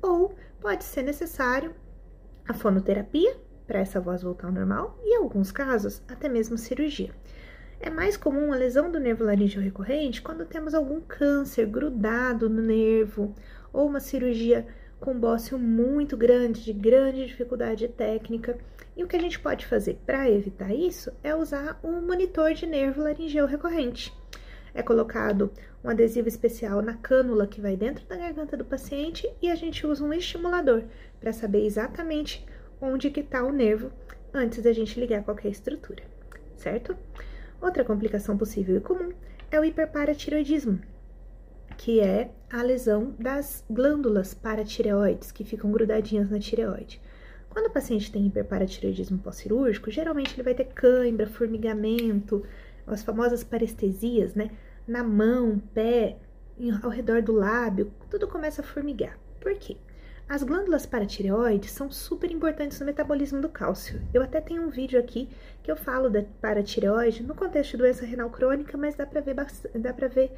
ou 0.00 0.34
pode 0.60 0.84
ser 0.84 1.02
necessário 1.02 1.74
a 2.46 2.54
fonoterapia 2.54 3.36
para 3.66 3.80
essa 3.80 4.00
voz 4.00 4.22
voltar 4.22 4.46
ao 4.46 4.52
normal 4.52 4.98
e, 5.04 5.14
em 5.14 5.18
alguns 5.18 5.52
casos, 5.52 6.02
até 6.08 6.28
mesmo 6.28 6.56
cirurgia. 6.56 7.10
É 7.80 7.90
mais 7.90 8.16
comum 8.16 8.52
a 8.52 8.56
lesão 8.56 8.90
do 8.90 8.98
nervo 8.98 9.24
laríngeo 9.24 9.62
recorrente 9.62 10.22
quando 10.22 10.46
temos 10.46 10.74
algum 10.74 11.00
câncer 11.00 11.66
grudado 11.66 12.48
no 12.48 12.60
nervo 12.60 13.34
ou 13.72 13.86
uma 13.86 14.00
cirurgia 14.00 14.66
com 15.00 15.18
bócio 15.18 15.58
muito 15.58 16.16
grande, 16.16 16.64
de 16.64 16.72
grande 16.72 17.26
dificuldade 17.26 17.88
técnica. 17.88 18.58
E 18.96 19.04
o 19.04 19.06
que 19.06 19.16
a 19.16 19.20
gente 19.20 19.38
pode 19.38 19.66
fazer 19.66 19.98
para 20.04 20.30
evitar 20.30 20.74
isso 20.74 21.12
é 21.22 21.34
usar 21.34 21.78
um 21.82 22.00
monitor 22.00 22.52
de 22.52 22.66
nervo 22.66 23.02
laringeu 23.02 23.46
recorrente. 23.46 24.12
É 24.74 24.82
colocado 24.82 25.50
um 25.82 25.88
adesivo 25.88 26.28
especial 26.28 26.82
na 26.82 26.94
cânula 26.94 27.46
que 27.46 27.60
vai 27.60 27.76
dentro 27.76 28.04
da 28.06 28.16
garganta 28.16 28.56
do 28.56 28.64
paciente 28.64 29.28
e 29.40 29.50
a 29.50 29.54
gente 29.54 29.86
usa 29.86 30.04
um 30.04 30.12
estimulador 30.12 30.82
para 31.20 31.32
saber 31.32 31.64
exatamente 31.64 32.44
onde 32.80 33.10
que 33.10 33.20
está 33.20 33.44
o 33.44 33.52
nervo 33.52 33.90
antes 34.32 34.62
da 34.62 34.72
gente 34.72 34.98
ligar 34.98 35.24
qualquer 35.24 35.48
estrutura, 35.48 36.02
certo? 36.56 36.96
Outra 37.60 37.84
complicação 37.84 38.36
possível 38.36 38.76
e 38.76 38.80
comum 38.80 39.12
é 39.50 39.58
o 39.58 39.64
hiperparatireoidismo, 39.64 40.80
que 41.78 42.00
é 42.00 42.32
a 42.50 42.60
lesão 42.60 43.14
das 43.20 43.64
glândulas 43.70 44.34
paratireoides, 44.34 45.30
que 45.30 45.44
ficam 45.44 45.70
grudadinhas 45.70 46.28
na 46.28 46.40
tireoide. 46.40 47.00
Quando 47.48 47.66
o 47.66 47.70
paciente 47.70 48.10
tem 48.10 48.26
hiperparatireoidismo 48.26 49.18
pós-cirúrgico, 49.18 49.88
geralmente 49.88 50.34
ele 50.34 50.42
vai 50.42 50.54
ter 50.54 50.64
cãibra, 50.64 51.28
formigamento, 51.28 52.44
as 52.84 53.04
famosas 53.04 53.44
parestesias, 53.44 54.34
né? 54.34 54.50
Na 54.88 55.04
mão, 55.04 55.62
pé, 55.72 56.16
ao 56.82 56.90
redor 56.90 57.22
do 57.22 57.32
lábio, 57.32 57.92
tudo 58.10 58.26
começa 58.26 58.60
a 58.60 58.64
formigar. 58.64 59.16
Por 59.40 59.54
quê? 59.54 59.76
As 60.28 60.42
glândulas 60.42 60.84
paratireoides 60.84 61.70
são 61.70 61.90
super 61.92 62.30
importantes 62.32 62.80
no 62.80 62.86
metabolismo 62.86 63.40
do 63.40 63.48
cálcio. 63.48 64.02
Eu 64.12 64.22
até 64.22 64.40
tenho 64.40 64.62
um 64.62 64.68
vídeo 64.68 64.98
aqui 64.98 65.28
que 65.62 65.70
eu 65.70 65.76
falo 65.76 66.10
da 66.10 66.24
paratireoide 66.40 67.22
no 67.22 67.36
contexto 67.36 67.70
de 67.72 67.76
doença 67.78 68.04
renal 68.04 68.30
crônica, 68.30 68.76
mas 68.76 68.96
dá 68.96 69.06
para 69.06 69.20
ver, 69.20 69.36
ver 70.08 70.32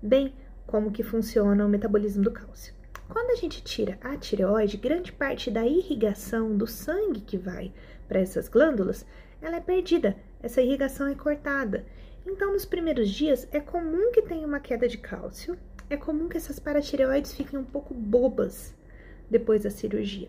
bem 0.00 0.32
como 0.66 0.90
que 0.90 1.02
funciona 1.02 1.64
o 1.64 1.68
metabolismo 1.68 2.22
do 2.22 2.30
cálcio. 2.30 2.74
Quando 3.08 3.30
a 3.30 3.36
gente 3.36 3.62
tira 3.62 3.98
a 4.00 4.16
tireoide, 4.16 4.76
grande 4.76 5.12
parte 5.12 5.50
da 5.50 5.66
irrigação 5.66 6.56
do 6.56 6.66
sangue 6.66 7.20
que 7.20 7.36
vai 7.36 7.72
para 8.08 8.20
essas 8.20 8.48
glândulas, 8.48 9.06
ela 9.40 9.56
é 9.56 9.60
perdida, 9.60 10.16
essa 10.42 10.62
irrigação 10.62 11.06
é 11.06 11.14
cortada. 11.14 11.84
Então, 12.26 12.52
nos 12.52 12.64
primeiros 12.64 13.10
dias, 13.10 13.46
é 13.52 13.60
comum 13.60 14.10
que 14.10 14.22
tenha 14.22 14.46
uma 14.46 14.58
queda 14.58 14.88
de 14.88 14.96
cálcio, 14.96 15.56
é 15.90 15.96
comum 15.96 16.28
que 16.28 16.36
essas 16.36 16.58
paratireoides 16.58 17.34
fiquem 17.34 17.58
um 17.58 17.64
pouco 17.64 17.92
bobas 17.92 18.74
depois 19.30 19.62
da 19.62 19.70
cirurgia. 19.70 20.28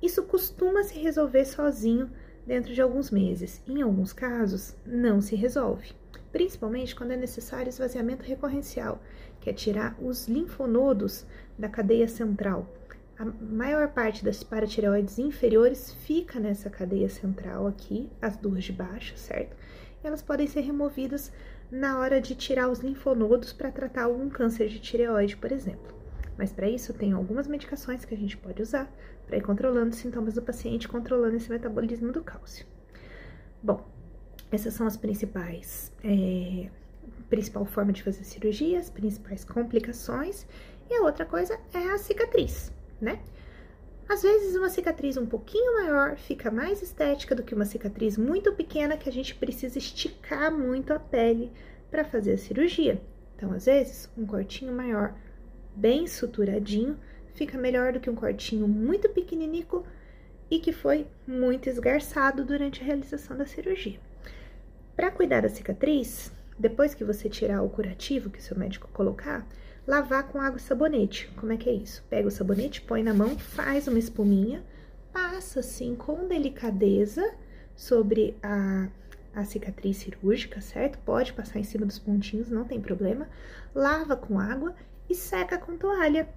Isso 0.00 0.22
costuma 0.22 0.82
se 0.84 0.98
resolver 0.98 1.44
sozinho 1.44 2.10
dentro 2.46 2.72
de 2.72 2.80
alguns 2.80 3.10
meses. 3.10 3.62
Em 3.66 3.82
alguns 3.82 4.12
casos, 4.12 4.76
não 4.86 5.20
se 5.20 5.34
resolve, 5.34 5.92
principalmente 6.32 6.96
quando 6.96 7.12
é 7.12 7.16
necessário 7.16 7.68
esvaziamento 7.68 8.24
recorrencial, 8.24 9.00
que 9.40 9.50
é 9.50 9.52
tirar 9.52 9.94
os 10.00 10.26
linfonodos 10.26 11.26
da 11.58 11.68
cadeia 11.68 12.08
central. 12.08 12.66
A 13.18 13.24
maior 13.24 13.88
parte 13.88 14.24
das 14.24 14.42
paratireoides 14.42 15.18
inferiores 15.18 15.92
fica 15.92 16.40
nessa 16.40 16.70
cadeia 16.70 17.08
central 17.08 17.66
aqui, 17.66 18.10
as 18.20 18.36
duas 18.36 18.64
de 18.64 18.72
baixo, 18.72 19.16
certo? 19.16 19.54
E 20.02 20.06
elas 20.06 20.22
podem 20.22 20.46
ser 20.46 20.62
removidas 20.62 21.30
na 21.70 21.98
hora 21.98 22.20
de 22.20 22.34
tirar 22.34 22.68
os 22.68 22.80
linfonodos 22.80 23.52
para 23.52 23.70
tratar 23.70 24.04
algum 24.04 24.28
câncer 24.28 24.68
de 24.68 24.80
tireoide, 24.80 25.36
por 25.36 25.52
exemplo. 25.52 25.94
Mas 26.36 26.52
para 26.52 26.68
isso 26.68 26.94
tem 26.94 27.12
algumas 27.12 27.46
medicações 27.46 28.04
que 28.04 28.14
a 28.14 28.18
gente 28.18 28.36
pode 28.36 28.62
usar 28.62 28.90
para 29.26 29.36
ir 29.36 29.42
controlando 29.42 29.90
os 29.90 29.96
sintomas 29.96 30.34
do 30.34 30.42
paciente, 30.42 30.88
controlando 30.88 31.36
esse 31.36 31.50
metabolismo 31.50 32.10
do 32.10 32.22
cálcio. 32.22 32.66
Bom, 33.62 33.86
essas 34.52 34.74
são 34.74 34.86
as 34.86 34.98
principais, 34.98 35.90
é, 36.04 36.68
principal 37.30 37.64
forma 37.64 37.90
de 37.90 38.02
fazer 38.02 38.22
cirurgia, 38.22 38.78
as 38.78 38.90
principais 38.90 39.44
complicações. 39.44 40.46
E 40.90 40.94
a 40.94 41.02
outra 41.02 41.24
coisa 41.24 41.58
é 41.72 41.78
a 41.78 41.96
cicatriz, 41.96 42.70
né? 43.00 43.18
Às 44.06 44.22
vezes, 44.22 44.54
uma 44.54 44.68
cicatriz 44.68 45.16
um 45.16 45.24
pouquinho 45.24 45.74
maior 45.74 46.16
fica 46.16 46.50
mais 46.50 46.82
estética 46.82 47.34
do 47.34 47.42
que 47.42 47.54
uma 47.54 47.64
cicatriz 47.64 48.18
muito 48.18 48.52
pequena 48.52 48.98
que 48.98 49.08
a 49.08 49.12
gente 49.12 49.34
precisa 49.34 49.78
esticar 49.78 50.52
muito 50.52 50.92
a 50.92 51.00
pele 51.00 51.50
para 51.90 52.04
fazer 52.04 52.32
a 52.32 52.38
cirurgia. 52.38 53.00
Então, 53.34 53.52
às 53.52 53.64
vezes, 53.64 54.10
um 54.18 54.26
cortinho 54.26 54.72
maior, 54.74 55.14
bem 55.74 56.06
suturadinho, 56.06 56.98
fica 57.32 57.56
melhor 57.56 57.94
do 57.94 58.00
que 58.00 58.10
um 58.10 58.14
cortinho 58.14 58.68
muito 58.68 59.08
pequeninico 59.08 59.86
e 60.50 60.58
que 60.58 60.72
foi 60.72 61.06
muito 61.26 61.70
esgarçado 61.70 62.44
durante 62.44 62.82
a 62.82 62.84
realização 62.84 63.34
da 63.34 63.46
cirurgia. 63.46 63.98
Para 64.94 65.10
cuidar 65.10 65.42
da 65.42 65.48
cicatriz, 65.48 66.30
depois 66.58 66.94
que 66.94 67.04
você 67.04 67.28
tirar 67.28 67.62
o 67.62 67.70
curativo 67.70 68.30
que 68.30 68.38
o 68.38 68.42
seu 68.42 68.56
médico 68.56 68.88
colocar, 68.92 69.46
lavar 69.86 70.28
com 70.28 70.40
água 70.40 70.58
e 70.58 70.62
sabonete. 70.62 71.28
Como 71.36 71.52
é 71.52 71.56
que 71.56 71.68
é 71.68 71.72
isso? 71.72 72.04
Pega 72.08 72.28
o 72.28 72.30
sabonete, 72.30 72.82
põe 72.82 73.02
na 73.02 73.14
mão, 73.14 73.38
faz 73.38 73.88
uma 73.88 73.98
espuminha, 73.98 74.62
passa 75.12 75.60
assim 75.60 75.94
com 75.94 76.28
delicadeza 76.28 77.34
sobre 77.74 78.36
a, 78.42 78.88
a 79.34 79.44
cicatriz 79.44 79.96
cirúrgica, 79.96 80.60
certo? 80.60 80.98
Pode 80.98 81.32
passar 81.32 81.58
em 81.58 81.64
cima 81.64 81.86
dos 81.86 81.98
pontinhos, 81.98 82.50
não 82.50 82.64
tem 82.64 82.80
problema. 82.80 83.28
Lava 83.74 84.14
com 84.14 84.38
água 84.38 84.74
e 85.08 85.14
seca 85.14 85.58
com 85.58 85.76
toalha. 85.76 86.28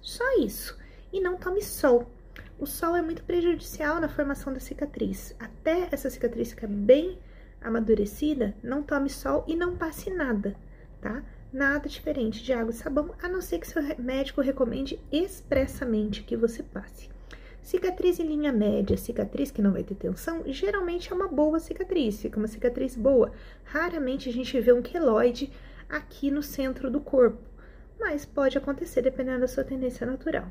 Só 0.00 0.24
isso. 0.38 0.78
E 1.12 1.20
não 1.20 1.36
tome 1.36 1.62
sol. 1.62 2.10
O 2.58 2.66
sol 2.66 2.94
é 2.94 3.02
muito 3.02 3.24
prejudicial 3.24 4.00
na 4.00 4.08
formação 4.08 4.52
da 4.52 4.60
cicatriz. 4.60 5.34
Até 5.38 5.88
essa 5.90 6.08
cicatriz 6.08 6.50
ficar 6.50 6.68
bem 6.68 7.18
amadurecida, 7.64 8.54
não 8.62 8.82
tome 8.82 9.10
sol 9.10 9.44
e 9.48 9.56
não 9.56 9.76
passe 9.76 10.10
nada, 10.10 10.54
tá? 11.00 11.24
nada 11.54 11.88
diferente 11.88 12.42
de 12.42 12.52
água 12.52 12.72
e 12.72 12.74
sabão, 12.74 13.14
a 13.22 13.28
não 13.28 13.40
ser 13.40 13.60
que 13.60 13.68
seu 13.68 13.80
médico 13.96 14.40
recomende 14.40 15.00
expressamente 15.12 16.24
que 16.24 16.36
você 16.36 16.64
passe. 16.64 17.08
Cicatriz 17.62 18.18
em 18.18 18.26
linha 18.26 18.52
média, 18.52 18.96
cicatriz 18.96 19.50
que 19.50 19.62
não 19.62 19.72
vai 19.72 19.84
ter 19.84 19.94
tensão, 19.94 20.42
geralmente 20.46 21.10
é 21.10 21.14
uma 21.14 21.28
boa 21.28 21.60
cicatriz, 21.60 22.20
fica 22.20 22.38
uma 22.38 22.48
cicatriz 22.48 22.96
boa. 22.96 23.32
Raramente 23.64 24.28
a 24.28 24.32
gente 24.32 24.60
vê 24.60 24.72
um 24.72 24.82
queloide 24.82 25.50
aqui 25.88 26.30
no 26.30 26.42
centro 26.42 26.90
do 26.90 27.00
corpo, 27.00 27.40
mas 27.98 28.26
pode 28.26 28.58
acontecer 28.58 29.00
dependendo 29.00 29.40
da 29.40 29.48
sua 29.48 29.64
tendência 29.64 30.06
natural, 30.06 30.46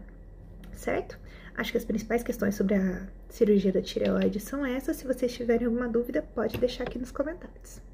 certo? 0.71 1.19
Acho 1.56 1.72
que 1.72 1.78
as 1.78 1.86
principais 1.86 2.24
questões 2.24 2.56
sobre 2.56 2.76
a 2.76 3.08
cirurgia 3.30 3.72
da 3.72 3.82
tireoide 3.82 4.39
são 4.39 4.66
essas. 4.66 4.98
Se 4.98 5.06
vocês 5.06 5.34
tiverem 5.34 5.68
alguma 5.68 5.88
dúvida, 5.88 6.22
pode 6.34 6.58
deixar 6.58 6.84
aqui 6.84 6.98
nos 6.98 7.12
comentários. 7.12 7.92